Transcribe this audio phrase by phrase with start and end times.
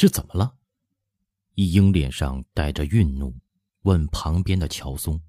[0.00, 0.54] 是怎么了？
[1.56, 3.34] 一英脸上带着愠怒，
[3.82, 5.20] 问旁边的乔松：“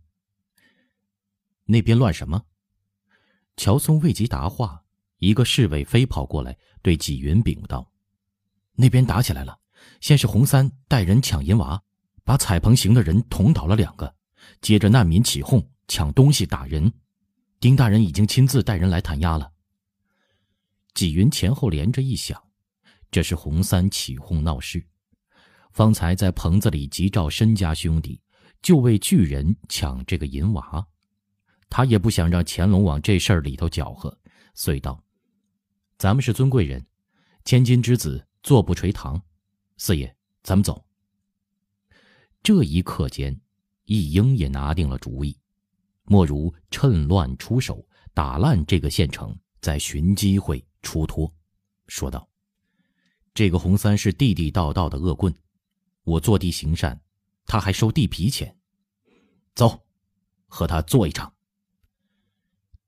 [1.65, 2.45] 那边乱什么？”
[3.57, 4.83] 乔松未及答话，
[5.17, 7.91] 一个侍卫飞跑过来，对纪云禀道
[8.77, 9.59] ：“那边打起来了，
[10.01, 11.81] 先是红三带人抢银娃，
[12.23, 14.15] 把彩棚行的人捅倒了两个，
[14.61, 16.93] 接着难民起哄抢东西打人，
[17.59, 19.51] 丁大人已经亲自带人来弹压了。”
[20.93, 22.48] 纪云前后连着一想，
[23.11, 24.85] 这是洪三起哄闹事，
[25.71, 28.21] 方才在棚子里急召申家兄弟，
[28.61, 30.87] 就为巨人抢这个银娃，
[31.69, 34.15] 他也不想让乾隆往这事儿里头搅和，
[34.53, 35.03] 遂道
[35.97, 36.85] ：“咱们是尊贵人，
[37.45, 39.21] 千金之子坐不垂堂，
[39.77, 40.85] 四爷，咱们走。”
[42.43, 43.39] 这一刻间，
[43.85, 45.37] 义英也拿定了主意，
[46.03, 50.65] 莫如趁乱出手，打烂这个县城，再寻机会。
[50.81, 51.29] 出脱，
[51.87, 52.29] 说道
[53.33, 55.33] ：“这个洪三是地地道道的恶棍，
[56.03, 56.99] 我坐地行善，
[57.45, 58.55] 他还收地皮钱。
[59.55, 59.81] 走，
[60.47, 61.31] 和他做一场。”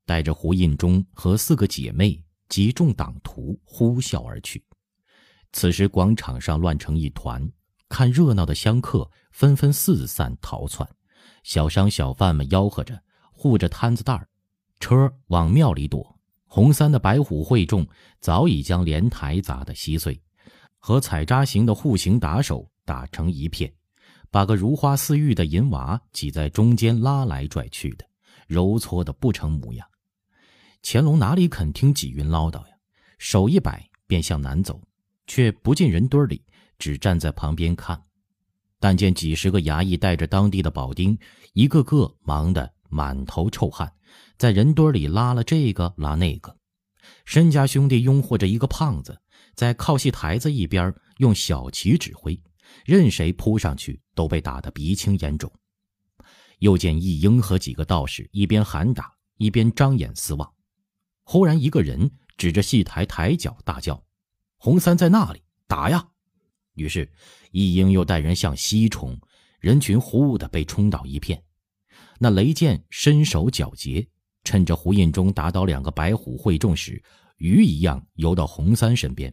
[0.06, 4.62] 带着胡印忠和四个姐妹及众党徒呼啸而去。
[5.54, 7.50] 此时广场上乱成一团，
[7.88, 10.90] 看热闹的香客纷纷四散逃窜，
[11.44, 14.28] 小商小贩们吆喝着，护着摊子袋儿，
[14.80, 16.20] 车往庙里躲。
[16.46, 17.88] 红三的白虎会众
[18.20, 20.22] 早已将莲台砸得稀碎，
[20.82, 23.72] 和采扎型的护行打手打成一片，
[24.30, 28.06] 把个如花似玉的银娃挤在中间拉来拽去的，
[28.48, 29.88] 揉搓的不成模样。
[30.82, 32.74] 乾隆哪里肯听纪云唠叨呀？
[33.20, 34.82] 手一摆便向南走，
[35.28, 36.44] 却不进人堆里，
[36.80, 38.02] 只站在旁边看。
[38.80, 41.16] 但见几十个衙役带着当地的保丁，
[41.54, 43.94] 一个个忙得满头臭汗。
[44.38, 46.58] 在人堆里拉了这个拉那个，
[47.24, 49.22] 申家兄弟拥护着一个胖子，
[49.56, 52.40] 在靠戏台子一边用小旗指挥，
[52.86, 55.52] 任谁扑上去都被打得鼻青眼肿。
[56.60, 60.54] 又见义英和几个道士一边喊打，一边张眼四望。
[61.24, 64.04] 忽然一个人指着戏台台脚大叫
[64.58, 66.08] ：“洪三在那里，打呀！”
[66.76, 67.12] 于是
[67.52, 69.20] 义英又带人向西冲，
[69.60, 71.44] 人群呼的被冲倒一片。
[72.20, 74.08] 那雷剑身手矫捷。
[74.44, 77.00] 趁着胡印忠打倒两个白虎会众时，
[77.38, 79.32] 鱼一样游到洪三身边，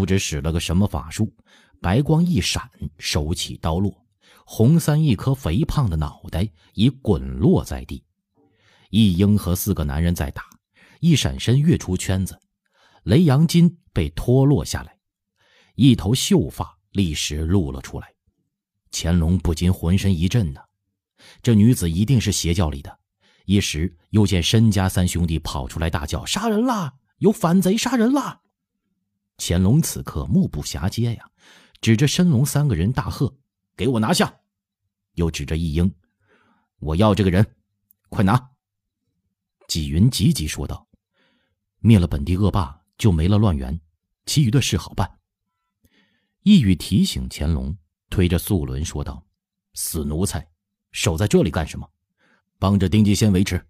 [0.00, 1.30] 不知使了个什么法术，
[1.78, 3.94] 白光一闪，手起刀落，
[4.46, 8.02] 洪三一颗肥胖的脑袋已滚落在地。
[8.88, 10.44] 一英和四个男人在打，
[11.00, 12.40] 一闪身跃出圈子，
[13.02, 14.96] 雷阳金被脱落下来，
[15.74, 18.08] 一头秀发立时露了出来。
[18.90, 20.62] 乾隆不禁浑身一震呐，
[21.42, 22.98] 这女子一定是邪教里的。
[23.44, 26.94] 一时又见申家三兄弟跑出来，大叫：“杀人啦！
[27.18, 28.40] 有反贼杀人啦！”
[29.42, 31.30] 乾隆此刻目不暇接呀，
[31.80, 33.34] 指着申龙三个人大喝
[33.74, 34.32] ：“给我拿下！”
[35.16, 35.90] 又指着义英
[36.78, 37.56] ：“我要这个人，
[38.10, 38.50] 快拿！”
[39.66, 40.86] 纪云急急说道
[41.80, 43.80] ：“灭了本地恶霸，就没了乱源，
[44.26, 45.10] 其余的事好办。”
[46.44, 47.74] 一语提醒乾隆，
[48.10, 49.26] 推着素伦说道
[49.72, 50.46] ：“死奴才，
[50.92, 51.88] 守在这里干什么？”
[52.60, 53.66] 帮着丁继先维持。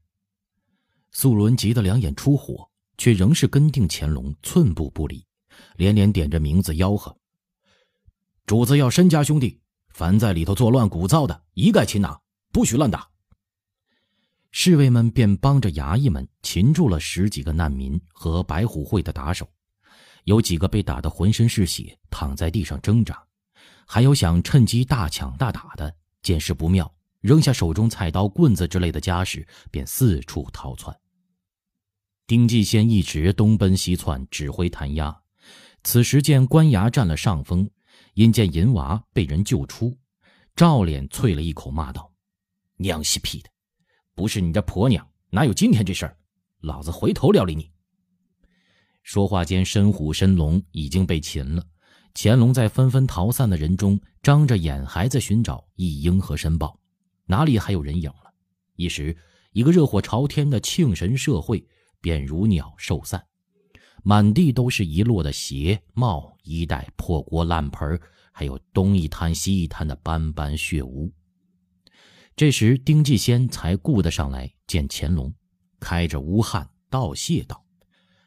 [1.12, 5.24] 素伦急得两眼出火，却仍是跟定乾隆，寸步不离，
[5.76, 7.16] 连连点着名字吆喝
[8.46, 12.20] ：“主子要申家兄弟，凡在里头作乱鼓噪的，一概擒拿，
[12.52, 13.08] 不许乱打。”
[14.52, 19.48] 侍卫们便帮着衙役们擒住了十几个难民和白虎会的打手，
[20.24, 23.22] 有几个被打得浑身是血，躺在地上挣扎，
[23.86, 26.92] 还有想趁机大抢大打的，见势不妙。
[27.20, 30.98] 扔下手中菜刀、棍子之类的家什，便四处逃窜。
[32.26, 35.19] 丁继先一直东奔西窜，指挥弹压。
[35.82, 37.68] 此时见官衙占了上风，
[38.14, 39.96] 因见银娃被人救出，
[40.54, 42.12] 照脸啐了一口，骂道
[42.76, 43.50] ：“娘西屁的！
[44.14, 46.16] 不是你这婆娘，哪有今天这事儿？
[46.60, 47.70] 老子回头料理你！”
[49.02, 51.64] 说话间，申虎、申龙已经被擒了。
[52.14, 56.78] 乾隆在纷纷逃散的人中，张着眼还在寻找义英和申豹。
[57.24, 58.34] 哪里还有人影了？
[58.74, 59.16] 一时，
[59.52, 61.66] 一个热火朝天的庆神社会
[62.00, 63.24] 便如鸟兽散，
[64.02, 68.00] 满地都是遗落的鞋帽衣袋、破锅烂盆
[68.32, 71.12] 还有东一滩西一滩的斑斑血污。
[72.36, 75.32] 这时，丁继先才顾得上来见乾隆，
[75.78, 77.62] 开着乌汗道谢道：“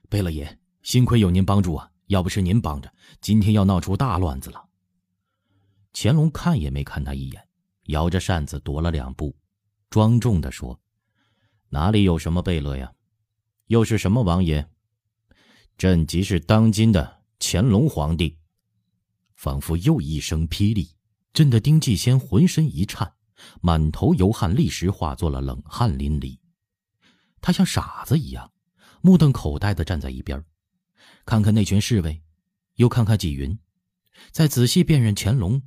[0.09, 1.89] 贝勒爷，幸亏有您帮助啊！
[2.07, 4.63] 要不是您帮着，今天要闹出大乱子了。”
[5.93, 7.47] 乾隆看也没看他一眼。
[7.87, 9.35] 摇着扇子踱了两步，
[9.89, 10.79] 庄重地说
[11.67, 12.93] ：“哪里有什么贝勒呀？
[13.67, 14.65] 又是什么王爷？
[15.77, 18.37] 朕即是当今的乾隆皇帝。”
[19.35, 20.89] 仿佛又一声霹雳，
[21.33, 23.13] 震得丁继先浑身一颤，
[23.61, 26.39] 满头油汗立时化作了冷汗淋漓。
[27.41, 28.51] 他像傻子一样，
[29.01, 30.41] 目瞪口呆地站在一边，
[31.25, 32.23] 看看那群侍卫，
[32.75, 33.59] 又看看纪云，
[34.31, 35.61] 再仔细辨认乾隆，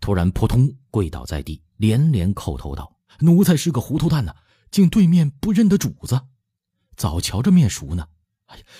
[0.00, 4.34] 突然扑通跪倒在地，连连叩头道：“奴才是个糊涂蛋呐，
[4.70, 6.28] 竟对面不认得主子，
[6.96, 8.08] 早瞧着面熟呢。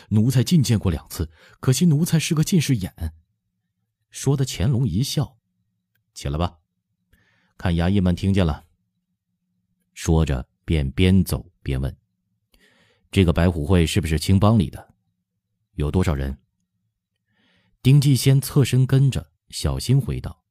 [0.09, 1.31] 奴才觐见过两次，
[1.61, 3.15] 可惜奴才是个近视眼。”
[4.11, 5.39] 说的乾隆一笑
[6.15, 6.59] ：“起来吧，
[7.57, 8.65] 看衙役们听见了。”
[9.95, 11.97] 说着便边走边问
[13.11, 14.95] ：“这个白虎会是不是青帮里的？
[15.75, 16.39] 有多少人？”
[17.83, 20.45] 丁继先侧身跟着，小心回道：“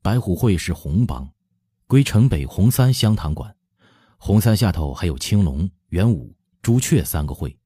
[0.00, 1.32] 白虎会是红帮，
[1.86, 3.56] 归城北红三香堂管。
[4.16, 7.58] 红三下头还有青龙、元武、朱雀三个会，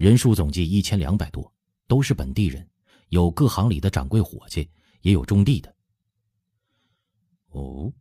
[0.00, 1.52] 人数总计一千两百多，
[1.86, 2.66] 都是本地人。”
[3.10, 4.70] 有各行里的掌柜伙计，
[5.02, 5.74] 也有种地的。
[7.48, 7.92] 哦，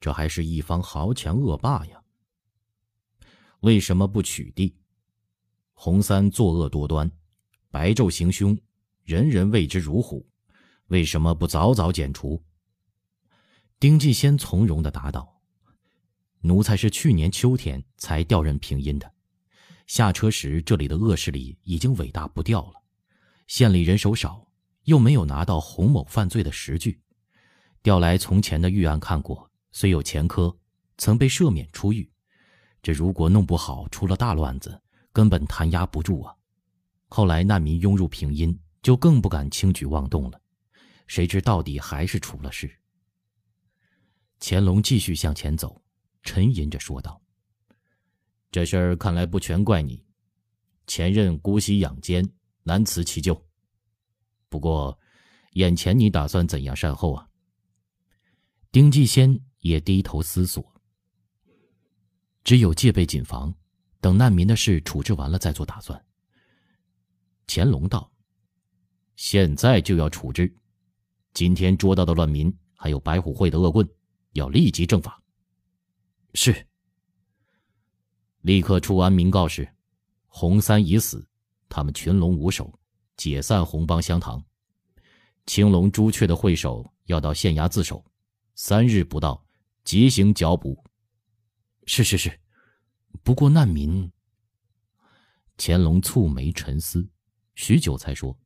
[0.00, 2.00] 这还是一方豪强恶霸呀！
[3.60, 4.72] 为什么不取缔？
[5.72, 7.10] 洪三作恶多端，
[7.68, 8.56] 白昼行凶，
[9.02, 10.24] 人人畏之如虎。
[10.86, 12.40] 为什么不早早剪除？
[13.80, 15.42] 丁继先从容的答道
[16.40, 19.12] ：“奴才是去年秋天才调任平阴的，
[19.92, 22.82] 下车时这里的恶势力已经尾大不掉了。”
[23.46, 24.48] 县里人手少，
[24.84, 26.98] 又没有拿到洪某犯罪的实据，
[27.82, 30.56] 调来从前的狱案看过，虽有前科，
[30.96, 32.10] 曾被赦免出狱。
[32.82, 34.80] 这如果弄不好，出了大乱子，
[35.12, 36.34] 根本弹压不住啊！
[37.08, 40.40] 后来难民涌入平阴，就更不敢轻举妄动了。
[41.06, 42.78] 谁知到底还是出了事。
[44.40, 45.82] 乾隆继续向前走，
[46.22, 47.20] 沉吟着说道
[48.52, 50.04] ：“这事儿看来不全怪你，
[50.86, 52.24] 前任姑息养奸。”
[52.64, 53.44] 难辞其咎。
[54.48, 54.96] 不过，
[55.54, 57.28] 眼前你打算怎样善后啊？
[58.70, 60.64] 丁继先也低头思索。
[62.44, 63.52] 只有戒备谨防，
[64.00, 66.00] 等难民的事处置完了再做打算。
[67.48, 68.12] 乾隆道
[69.16, 70.56] ：“现在就要处置，
[71.34, 73.84] 今天捉到的乱民，还有白虎会的恶棍，
[74.34, 75.20] 要立即正法。”
[76.34, 76.64] 是。
[78.42, 79.68] 立刻出安民告示：
[80.26, 81.26] 洪三已死。
[81.68, 82.78] 他们群龙无首，
[83.16, 84.44] 解散红帮香堂。
[85.46, 88.04] 青龙、朱雀的会首要到县衙自首，
[88.54, 89.42] 三日不到，
[89.84, 90.84] 即行剿捕。
[91.86, 92.38] 是是是，
[93.22, 94.10] 不过难民。
[95.56, 97.08] 乾隆蹙眉沉思，
[97.54, 98.36] 许久才说：“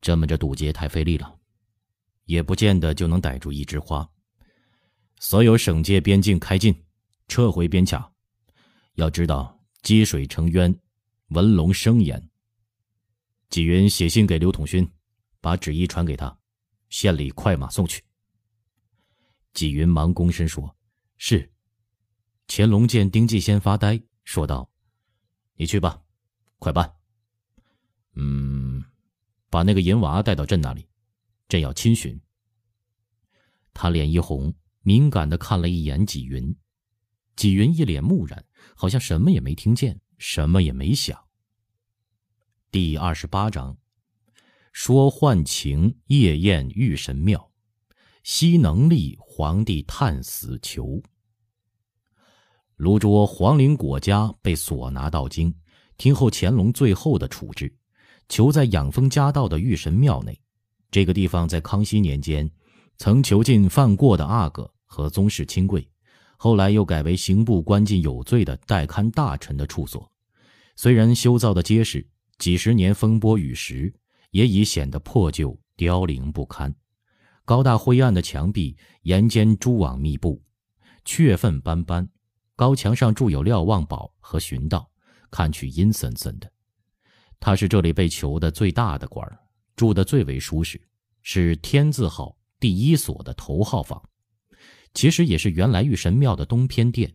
[0.00, 1.38] 这么着堵截太费力了，
[2.24, 4.08] 也不见得就能逮住一枝花。
[5.20, 6.74] 所有省界边境开禁，
[7.28, 8.13] 撤回边卡。
[8.94, 10.74] 要知道积水成渊。”
[11.28, 12.30] 文龙生言。
[13.48, 14.88] 纪云写信给刘统勋，
[15.40, 16.38] 把旨意传给他，
[16.90, 18.02] 县里快马送去。
[19.52, 20.76] 纪云忙躬身说
[21.16, 21.50] ：“是。”
[22.46, 24.70] 乾隆见丁继先发呆，说道
[25.56, 26.02] ：“你去吧，
[26.58, 26.94] 快办。
[28.12, 28.84] 嗯，
[29.48, 30.86] 把那个银娃带到朕那里，
[31.48, 32.20] 朕要亲询。”
[33.72, 36.54] 他脸一红，敏感的看了一眼纪云，
[37.36, 38.44] 纪云一脸木然，
[38.76, 41.18] 好像什么也没听见，什么也没想。
[42.70, 43.76] 第二十八章，
[44.72, 47.52] 说幻情夜宴玉神庙，
[48.22, 51.02] 悉能力皇帝探死囚。
[52.76, 55.54] 卢卓皇陵果家被索拿到京，
[55.96, 57.72] 听候乾隆最后的处置。
[58.28, 60.40] 囚在养蜂家道的玉神庙内，
[60.90, 62.50] 这个地方在康熙年间
[62.96, 65.86] 曾囚禁犯过的阿哥和宗室亲贵，
[66.44, 70.12] 后来又改为刑部关进有罪的代刊大臣的处所。
[70.76, 72.06] 虽然修造的结实。
[72.36, 73.90] 几十年风波雨蚀，
[74.30, 76.74] 也已显得破旧凋零不堪。
[77.46, 80.42] 高大灰暗的墙壁，檐间蛛网密布，
[81.06, 82.06] 雀粪斑斑。
[82.56, 84.90] 高墙上筑有瞭望堡和巡道，
[85.30, 86.52] 看去阴森森的。
[87.40, 89.38] 他是这里被囚的最大的官儿
[89.76, 90.78] 住的最为舒适，
[91.22, 94.02] 是天字号第一所的头号房。
[94.94, 97.12] 其实也是原来玉神庙的东偏殿，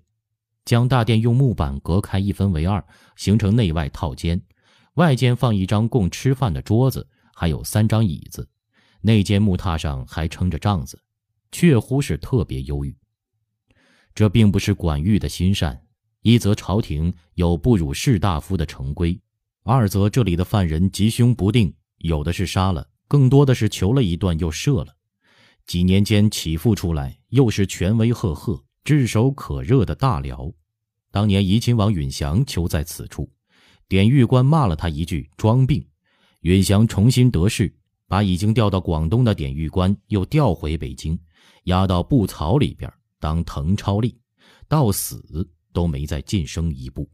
[0.66, 4.40] 将大殿用木板隔开一分为二，形成内外套间。
[4.96, 8.48] 外间放一张供吃饭的桌子，还有三张椅子。
[9.02, 11.02] 内间木榻上还撑着帐子，
[11.54, 12.94] 确乎是特别忧郁。
[14.14, 15.82] 这并不是管玉的心善，
[16.22, 19.18] 一则朝廷有不辱士大夫的成规，
[19.64, 24.94] 二则这里的犯人吉凶不定，有的是杀了，更多的是求了一段又赦了。
[25.70, 30.52] 几年间起复出来，又是权威赫赫、炙手可热的大辽。
[31.12, 33.32] 当年怡亲王允祥囚在此处。
[33.88, 35.88] 典狱官骂了他一句“装病”，
[36.42, 37.72] 允祥重新得势，
[38.08, 41.16] 把已经调到广东的典狱官又调回北京，
[41.66, 44.16] 押到布草里边当誊抄吏，
[44.68, 47.08] 到死都没再晋升一步。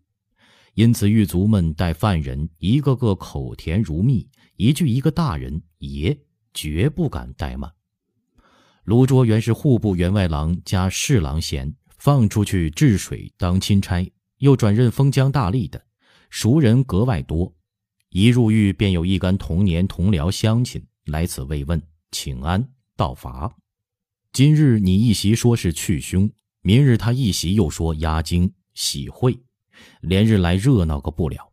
[0.76, 6.18] 因此，狱卒们待犯人一个个口甜如蜜，一句一个大人爷，
[6.54, 7.70] 绝不敢怠慢。
[8.86, 15.84] 卢卓原是户部员外郎加侍郎衔，放出去治水当钦差，又转任封疆大吏的，
[16.30, 17.52] 熟人格外多。
[18.10, 22.64] 一入狱，便有一干同年同僚乡亲来此慰问、请安、
[22.96, 23.52] 道罚。
[24.32, 26.30] 今日你一席说是去凶，
[26.62, 29.36] 明日他一席又说压惊、喜会。
[30.02, 31.52] 连日来热闹个不了，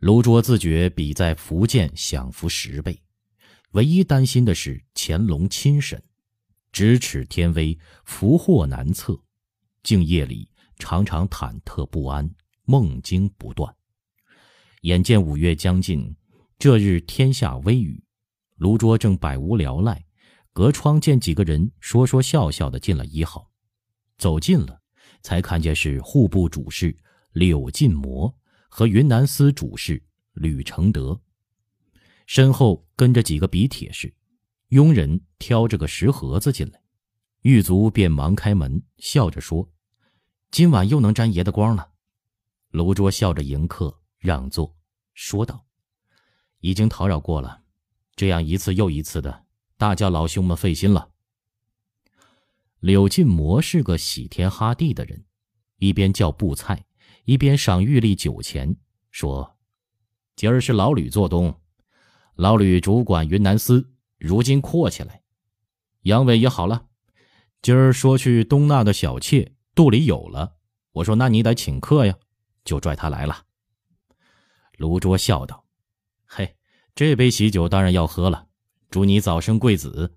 [0.00, 2.98] 卢卓自觉比在福建享福十倍，
[3.72, 6.02] 唯一担心的是乾隆亲审，
[6.74, 9.16] 咫尺天威，福祸难测，
[9.84, 12.28] 竟夜里常常忐忑不安，
[12.64, 13.72] 梦惊不断。
[14.80, 16.16] 眼见五月将近，
[16.58, 18.02] 这日天下微雨，
[18.56, 20.04] 卢卓正百无聊赖，
[20.52, 23.48] 隔窗见几个人说说笑笑的进了一号，
[24.18, 24.82] 走近了，
[25.22, 26.98] 才看见是户部主事。
[27.30, 28.32] 柳进模
[28.68, 30.00] 和云南司主事
[30.32, 31.20] 吕承德，
[32.26, 34.14] 身后跟着几个比铁士，
[34.74, 36.82] 佣人挑着个石盒子进来，
[37.42, 39.70] 狱卒便忙开门，笑着说
[40.50, 41.92] ：“今晚又能沾爷的光了。”
[42.70, 44.76] 卢卓笑着迎客让座，
[45.12, 45.64] 说道
[46.58, 47.62] ：“已经讨扰过了，
[48.16, 49.44] 这样一次又一次的，
[49.76, 51.10] 大叫老兄们费心了。”
[52.82, 55.24] 柳进模是个喜天哈地的人，
[55.78, 56.84] 一边叫布菜。
[57.26, 58.76] 一边赏玉立酒钱，
[59.12, 59.56] 说
[60.34, 61.60] ：“今儿是老吕做东，
[62.34, 63.93] 老吕主管云南司，
[64.26, 65.20] 如今阔起来，
[66.04, 66.86] 杨伟也好了。
[67.60, 70.54] 今儿说去东那的小妾肚里有了，
[70.92, 72.16] 我说那你得请客呀，
[72.64, 73.44] 就拽他来了。”
[74.78, 75.66] 卢卓笑道
[76.24, 76.56] ：“嘿，
[76.94, 78.46] 这杯喜酒当然要喝了，
[78.88, 80.16] 祝你早生贵子。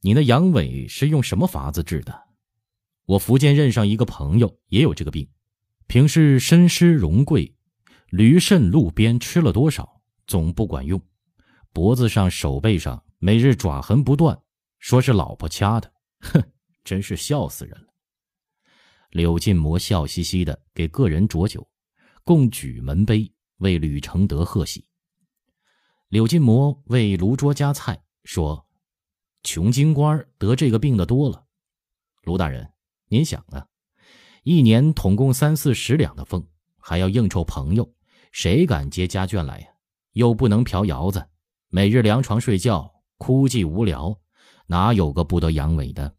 [0.00, 2.24] 你那阳痿是用什么法子治的？
[3.04, 5.30] 我福建任上一个朋友也有这个病。”
[5.86, 7.54] 平时身湿荣贵，
[8.08, 11.00] 驴肾路边吃了多少，总不管用。
[11.78, 14.36] 脖子上、手背上每日爪痕不断，
[14.80, 16.42] 说是老婆掐的，哼，
[16.82, 17.86] 真是笑死人了。
[19.10, 21.64] 柳进模笑嘻嘻的给个人酌酒，
[22.24, 24.88] 共举门杯为吕承德贺喜。
[26.08, 28.66] 柳进模为卢桌夹菜，说
[29.44, 31.44] ：“穷京官得这个病的多了，
[32.24, 32.72] 卢大人，
[33.06, 33.68] 您想啊？”
[34.42, 36.44] 一年统共三四十两的俸，
[36.78, 37.94] 还要应酬朋友，
[38.32, 39.68] 谁敢接家眷来呀？
[40.14, 41.24] 又不能嫖窑子，
[41.70, 44.18] 每日凉床睡觉，哭寂无聊，
[44.66, 46.16] 哪有个不得阳痿的？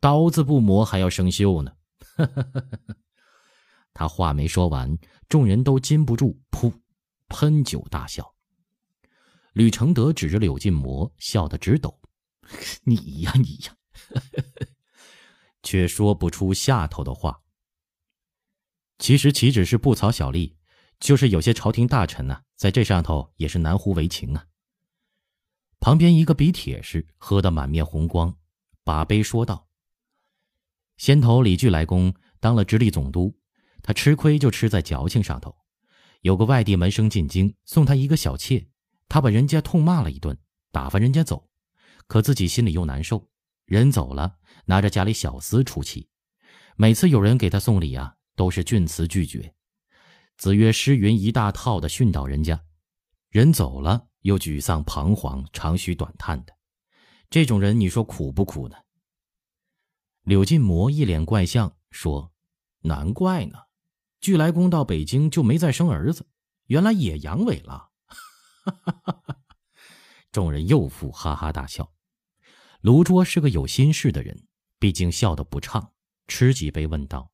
[0.00, 1.72] 刀子不磨还要生锈呢。
[3.94, 6.72] 他话没说完，众人都禁不住，噗，
[7.28, 8.34] 喷酒大笑。
[9.52, 12.00] 吕承德指着柳进模，笑得直抖
[12.82, 13.76] ：“你呀，你呀！”
[15.62, 17.42] 却说不出下头的话。
[18.98, 20.56] 其实岂止是不草小吏，
[20.98, 24.44] 就是有些朝廷大臣呢，在这上头也是难乎为情啊。
[25.84, 28.34] 旁边一个比铁士喝得满面红光，
[28.84, 29.68] 把杯说道
[30.96, 33.36] ：“先头李巨来公当了直隶总督，
[33.82, 35.54] 他吃亏就吃在矫情上头。
[36.22, 38.66] 有个外地门生进京，送他一个小妾，
[39.10, 40.38] 他把人家痛骂了一顿，
[40.72, 41.50] 打发人家走，
[42.06, 43.28] 可自己心里又难受。
[43.66, 46.08] 人走了，拿着家里小厮出气，
[46.76, 49.54] 每次有人给他送礼啊。”都是俊词拒绝，
[50.38, 52.64] 子曰诗云一大套的训导人家，
[53.34, 56.54] 人走了又沮丧彷徨，长吁短叹的，
[57.28, 58.76] 这种人你说苦不苦呢？
[60.22, 62.32] 柳进模一脸怪相说
[62.82, 63.58] ：“难怪呢，
[64.20, 66.28] 巨来公到北京就没再生儿子，
[66.66, 67.90] 原来也阳痿了。
[70.30, 71.92] ”众人又复哈哈大笑。
[72.82, 74.46] 卢卓是个有心事的人，
[74.78, 75.92] 毕竟笑得不畅，
[76.28, 77.32] 吃几杯问道。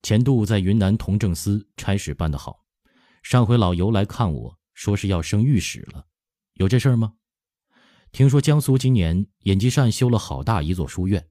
[0.00, 2.63] 前度在云南同政司差事办得好，
[3.24, 6.04] 上回老尤来看我说是要升御史了，
[6.52, 7.14] 有这事儿吗？
[8.12, 11.26] 听说江苏今年尹继善修了好大一座书院，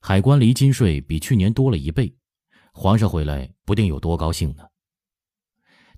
[0.00, 2.16] 海关离金税比去年多了一倍，
[2.72, 4.64] 皇上回来不定有多高兴呢。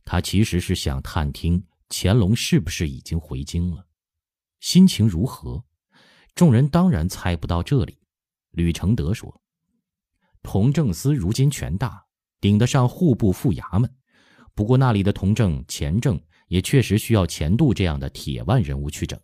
[0.05, 3.87] 他其实是想探听乾隆是不是已经回京了，
[4.59, 5.65] 心情如何？
[6.35, 8.01] 众人当然猜不到这里。
[8.51, 9.41] 吕承德说。
[10.43, 12.07] 同政司如今权大，
[12.41, 13.97] 顶得上户部副衙门。
[14.57, 19.21] 不过那里的同政、前政也确实需要钱度这样的铁腕人物去整。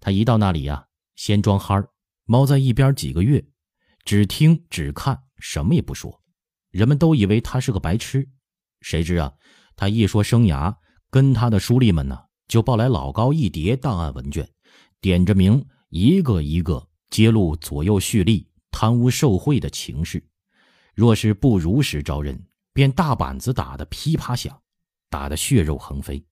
[0.00, 1.90] 他一到那里呀，先装憨儿，
[2.24, 3.44] 猫在一边几个月，
[4.04, 6.22] 只听只看，什么也不说。
[6.70, 8.26] 人们都以为他是个白痴。
[8.80, 9.32] 谁知啊，
[9.76, 10.74] 他一说生涯，
[11.10, 14.48] 跟他的书吏们呢，就抱来老高一叠档案文卷，
[15.02, 20.26] 点着名，一个一个揭露左右蓄力、贪污受贿的情事。
[20.94, 22.42] 若是不如实招认，
[22.76, 24.60] 便大板子打得噼啪响，
[25.08, 26.22] 打得血肉横飞。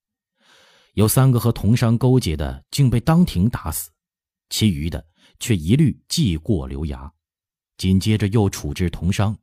[0.93, 3.89] 有三个和同商勾结的，竟被当庭打死；
[4.51, 5.07] 其余的
[5.41, 7.11] 却一律记过留衙。
[7.79, 9.35] 紧接着又处置同商，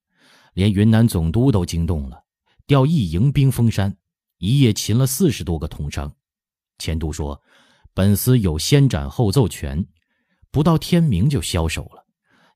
[0.53, 2.23] 连云南总督都惊动了，
[2.67, 3.97] 调一营兵封山，
[4.37, 6.15] 一夜擒了四十多个同商。
[6.77, 7.41] 钱督说
[7.95, 9.83] ：“本司有先斩后奏权，
[10.51, 12.05] 不到天明就枭首了，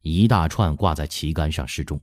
[0.03, 1.99] 一大串挂在旗杆上示众。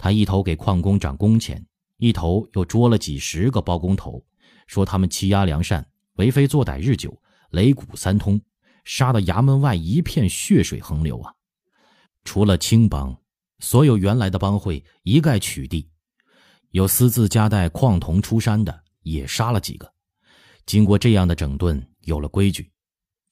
[0.00, 1.62] 他一头给矿工涨工钱，
[1.98, 4.24] 一头又捉了几十个包工头，
[4.66, 7.14] 说他们欺压良善，为非作歹日久，
[7.50, 8.40] 擂鼓三通，
[8.84, 11.34] 杀得衙门外一片血水横流啊！
[12.24, 13.14] 除了青帮，
[13.58, 15.86] 所有原来的帮会一概取缔，
[16.70, 19.92] 有私自夹带矿童出山的，也杀了几个。
[20.64, 22.72] 经过这样的整顿，有了规矩，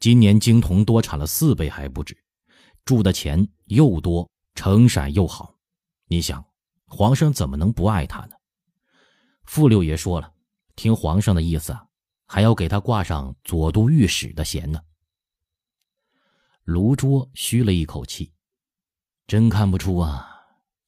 [0.00, 2.14] 今年金铜多产了四倍还不止，
[2.84, 5.54] 铸的钱又多，成色又好，
[6.08, 6.44] 你想？
[6.88, 8.34] 皇上怎么能不爱他呢？
[9.44, 10.34] 傅六爷说了，
[10.74, 11.86] 听皇上的意思啊，
[12.26, 14.80] 还要给他挂上左都御史的衔呢。
[16.64, 18.32] 卢卓吁了一口气，
[19.26, 20.28] 真看不出啊，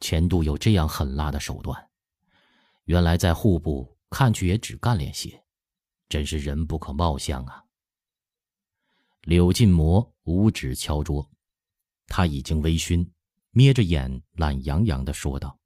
[0.01, 1.89] 钱度有这样狠辣的手段。
[2.85, 5.45] 原来在户部看去也只干练些，
[6.09, 7.65] 真是人不可貌相啊。
[9.23, 11.31] 柳进魔五指敲桌，
[12.07, 13.09] 他已经微醺，
[13.51, 15.60] 眯着眼，懒洋洋的说道。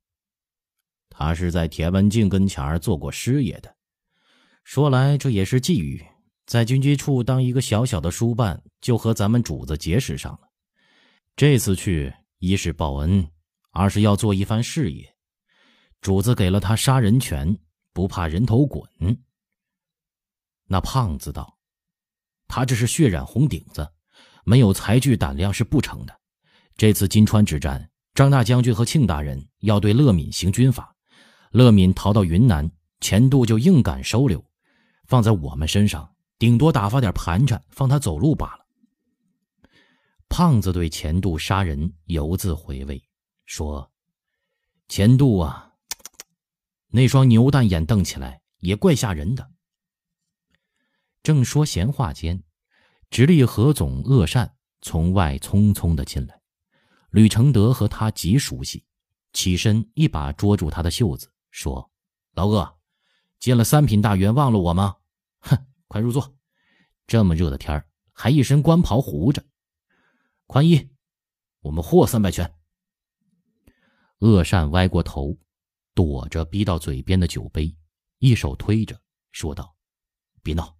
[1.08, 3.76] 他是在田文镜跟前儿做过师爷的，
[4.64, 6.04] 说来这也是际遇，
[6.46, 10.40] 在军机处当一个小小的书办，就和咱们主子结识上了。
[11.36, 13.28] 这次去，一是报恩，
[13.70, 15.14] 二是要做一番事业。
[16.00, 17.56] 主子给了他杀人权，
[17.92, 18.82] 不怕人头滚。
[20.66, 21.58] 那胖子道
[22.48, 23.88] ：“他这是血染红顶子，
[24.44, 26.20] 没有才具胆量是不成的。
[26.76, 30.93] 这次金川之战，张大将军和庆大人要对乐敏行军法。”
[31.54, 32.68] 乐敏逃到云南，
[33.00, 34.44] 钱度就硬敢收留，
[35.06, 38.66] 放在我们身上，顶多打发点盘缠，放他走路罢了。
[40.28, 43.00] 胖子对钱度杀人犹自回味，
[43.46, 43.88] 说
[44.88, 45.74] ：“钱度啊，
[46.88, 49.48] 那双牛蛋眼瞪起来也怪吓人的。”
[51.22, 52.42] 正说闲话间，
[53.10, 56.40] 直隶何总鄂善从外匆匆的进来，
[57.10, 58.84] 吕承德和他极熟悉，
[59.32, 61.30] 起身一把捉住他的袖子。
[61.54, 61.88] 说
[62.34, 62.80] ：“老鄂，
[63.38, 64.96] 进了三品大员，忘了我吗？
[65.38, 66.34] 哼，快入座。
[67.06, 69.40] 这么热的天儿，还一身官袍糊着。
[70.48, 70.90] 宽衣，
[71.60, 72.52] 我们获三百拳。”
[74.18, 75.38] 恶善歪过头，
[75.94, 77.76] 躲着逼到嘴边的酒杯，
[78.18, 79.76] 一手推着，说道
[80.42, 80.76] ：“别闹，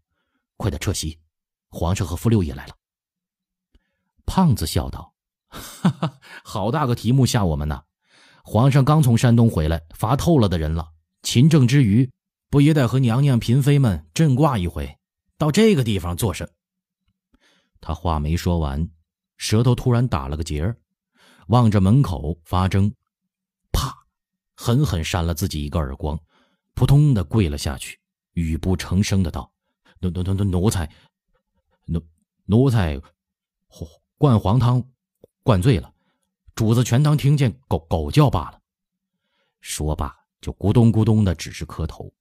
[0.57, 1.21] 快点撤席，
[1.69, 2.77] 皇上和傅六爷来了。”
[4.27, 5.15] 胖子笑道
[5.47, 7.85] ：“哈哈，好大个题目吓我们呢。”
[8.47, 10.93] 皇上刚从山东回来，罚透了的人了。
[11.23, 12.11] 勤政之余，
[12.51, 14.99] 不也得和娘娘、嫔妃们镇挂一回？
[15.39, 16.49] 到这个地方做甚？
[17.81, 18.91] 他话没说完，
[19.39, 20.77] 舌头突然打了个结儿，
[21.49, 22.93] 望着门口发怔，
[23.73, 23.95] 啪，
[24.55, 26.21] 狠狠扇了自己一个耳光，
[26.75, 27.99] 扑通的跪了下去，
[28.35, 29.51] 语不成声的道
[30.01, 30.91] ：“奴奴奴奴奴才，
[31.87, 31.99] 奴
[32.45, 33.01] 奴才，
[34.19, 34.87] 灌黄汤，
[35.43, 35.93] 灌醉了。”
[36.55, 38.61] 主子全当听见狗狗叫罢了。
[39.61, 42.13] 说罢，就咕咚咕咚的只是磕头。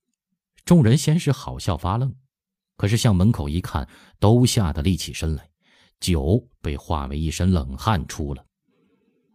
[0.65, 2.15] 众人先是好笑发愣，
[2.77, 3.87] 可是向门口一看，
[4.19, 5.49] 都吓得立起身来，
[5.99, 8.43] 酒被化为一身冷汗出了。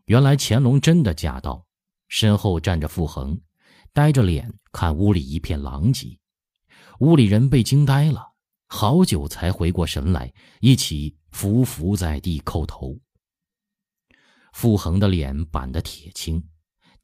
[0.07, 1.65] 原来乾隆真的驾到，
[2.09, 3.39] 身后站着傅恒，
[3.93, 6.19] 呆着脸看屋里一片狼藉。
[7.01, 8.33] 屋里人被惊呆了，
[8.67, 12.99] 好久才回过神来，一起伏伏在地叩头。
[14.53, 16.49] 傅恒的脸板得铁青，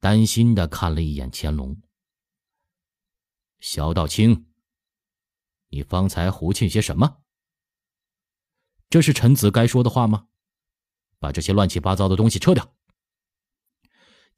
[0.01, 1.81] 担心的看了一眼乾隆。
[3.61, 4.47] 萧道清，
[5.69, 7.19] 你方才胡沁些什么？
[8.91, 10.29] 这是臣子该说的话吗？
[11.19, 12.75] 把这些乱七八糟的东西撤掉。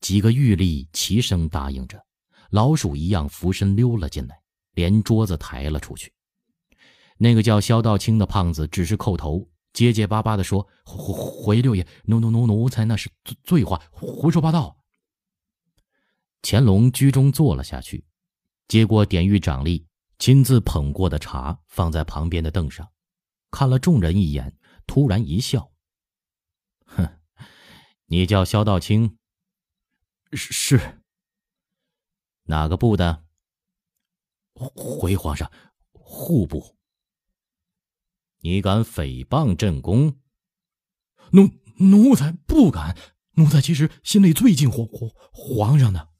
[0.01, 2.07] 几个狱吏齐声答应着，
[2.51, 4.40] 老鼠一样俯身溜了进来，
[4.73, 6.12] 连桌子抬了出去。
[7.19, 9.51] 那个叫萧道清的胖子只是叩头。
[9.77, 14.81] 结结巴巴的说：“回回六爷，奴奴奴奴才那是醉醉话，胡说八道。”
[16.41, 18.07] 乾隆居中坐了下去，
[18.69, 19.85] 接过典狱长吏
[20.19, 22.91] 亲自捧过的茶，放在旁边的凳上，
[23.51, 25.71] 看了众人一眼，突然一笑
[26.87, 27.07] ：“哼，
[28.07, 29.19] 你叫萧道清？
[30.33, 31.03] 是是。
[32.45, 33.27] 哪个部的？
[34.55, 35.53] 回皇上，
[35.93, 36.75] 户部。”
[38.48, 40.14] 你敢诽谤朕宫？
[41.32, 42.96] 奴奴才不敢。
[43.32, 46.11] 奴才其实心里最敬皇皇皇上的。